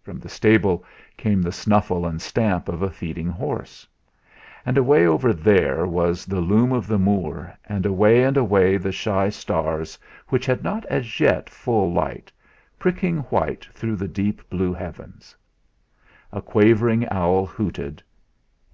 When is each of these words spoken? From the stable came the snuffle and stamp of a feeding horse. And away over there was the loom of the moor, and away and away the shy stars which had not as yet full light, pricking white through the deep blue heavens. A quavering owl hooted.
From 0.00 0.18
the 0.18 0.30
stable 0.30 0.82
came 1.18 1.42
the 1.42 1.52
snuffle 1.52 2.06
and 2.06 2.18
stamp 2.22 2.70
of 2.70 2.80
a 2.80 2.88
feeding 2.90 3.28
horse. 3.28 3.86
And 4.64 4.78
away 4.78 5.06
over 5.06 5.34
there 5.34 5.84
was 5.86 6.24
the 6.24 6.40
loom 6.40 6.72
of 6.72 6.86
the 6.86 6.98
moor, 6.98 7.52
and 7.68 7.84
away 7.84 8.22
and 8.24 8.38
away 8.38 8.78
the 8.78 8.92
shy 8.92 9.28
stars 9.28 9.98
which 10.28 10.46
had 10.46 10.64
not 10.64 10.86
as 10.86 11.20
yet 11.20 11.50
full 11.50 11.92
light, 11.92 12.32
pricking 12.78 13.18
white 13.24 13.66
through 13.74 13.96
the 13.96 14.08
deep 14.08 14.40
blue 14.48 14.72
heavens. 14.72 15.36
A 16.32 16.40
quavering 16.40 17.06
owl 17.10 17.44
hooted. 17.44 18.02